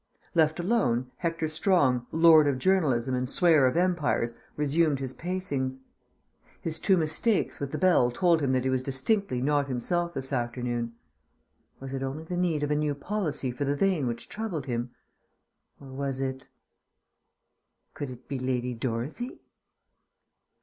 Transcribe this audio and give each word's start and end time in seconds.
Left 0.33 0.59
alone, 0.59 1.11
Hector 1.17 1.47
Strong, 1.47 2.07
lord 2.11 2.47
of 2.47 2.57
journalism 2.57 3.13
and 3.13 3.27
swayer 3.29 3.67
of 3.67 3.77
empires, 3.77 4.33
resumed 4.55 4.97
his 4.99 5.13
pacings. 5.13 5.81
His 6.59 6.79
two 6.79 6.97
mistakes 6.97 7.59
with 7.59 7.71
the 7.71 7.77
bell 7.77 8.09
told 8.09 8.41
him 8.41 8.51
that 8.53 8.63
he 8.63 8.69
was 8.71 8.81
distinctly 8.81 9.43
not 9.43 9.67
himself 9.67 10.15
this 10.15 10.33
afternoon. 10.33 10.93
Was 11.79 11.93
it 11.93 12.01
only 12.01 12.23
the 12.23 12.35
need 12.35 12.63
of 12.63 12.71
a 12.71 12.75
new 12.75 12.95
policy 12.95 13.51
for 13.51 13.63
The 13.63 13.75
Vane 13.75 14.07
which 14.07 14.27
troubled 14.27 14.65
him? 14.65 14.89
Or 15.79 15.89
was 15.89 16.19
it 16.19 16.47
Could 17.93 18.09
it 18.09 18.27
be 18.27 18.39
Lady 18.39 18.73
Dorothy? 18.73 19.39